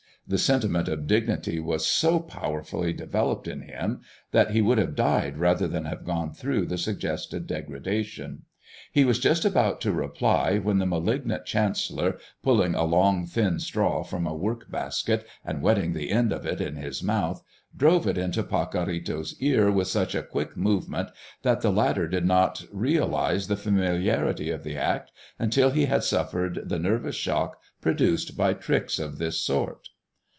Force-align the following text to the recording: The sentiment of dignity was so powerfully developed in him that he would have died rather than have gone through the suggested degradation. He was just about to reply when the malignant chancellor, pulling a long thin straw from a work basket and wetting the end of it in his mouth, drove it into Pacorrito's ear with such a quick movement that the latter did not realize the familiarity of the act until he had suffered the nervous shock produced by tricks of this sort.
The 0.27 0.37
sentiment 0.37 0.87
of 0.87 1.07
dignity 1.07 1.59
was 1.59 1.85
so 1.85 2.21
powerfully 2.21 2.93
developed 2.93 3.49
in 3.49 3.63
him 3.63 3.99
that 4.31 4.51
he 4.51 4.61
would 4.61 4.77
have 4.77 4.95
died 4.95 5.37
rather 5.37 5.67
than 5.67 5.83
have 5.85 6.05
gone 6.05 6.31
through 6.31 6.67
the 6.67 6.77
suggested 6.77 7.45
degradation. 7.47 8.43
He 8.93 9.03
was 9.03 9.19
just 9.19 9.43
about 9.43 9.81
to 9.81 9.91
reply 9.91 10.57
when 10.57 10.77
the 10.77 10.85
malignant 10.85 11.45
chancellor, 11.45 12.17
pulling 12.43 12.75
a 12.75 12.85
long 12.85 13.25
thin 13.25 13.59
straw 13.59 14.03
from 14.03 14.25
a 14.25 14.33
work 14.33 14.71
basket 14.71 15.25
and 15.43 15.61
wetting 15.61 15.91
the 15.91 16.11
end 16.11 16.31
of 16.31 16.45
it 16.45 16.61
in 16.61 16.77
his 16.77 17.03
mouth, 17.03 17.43
drove 17.75 18.07
it 18.07 18.17
into 18.17 18.41
Pacorrito's 18.41 19.35
ear 19.41 19.69
with 19.69 19.89
such 19.89 20.15
a 20.15 20.23
quick 20.23 20.55
movement 20.55 21.09
that 21.41 21.59
the 21.59 21.73
latter 21.73 22.07
did 22.07 22.25
not 22.25 22.63
realize 22.71 23.47
the 23.49 23.57
familiarity 23.57 24.49
of 24.49 24.63
the 24.63 24.77
act 24.77 25.11
until 25.39 25.71
he 25.71 25.85
had 25.87 26.05
suffered 26.05 26.69
the 26.69 26.79
nervous 26.79 27.15
shock 27.17 27.59
produced 27.81 28.37
by 28.37 28.53
tricks 28.53 28.97
of 28.97 29.17
this 29.17 29.37
sort. 29.37 29.89